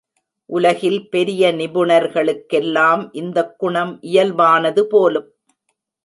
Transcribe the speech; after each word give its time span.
உலகில் 0.49 1.09
பெரிய 1.09 1.51
நிபுணர்களுக்கெல்லாம் 1.51 3.03
இந்தக் 3.13 3.53
குணம் 3.59 3.99
இயல்பானது 4.03 4.83
போலும்! 4.85 5.29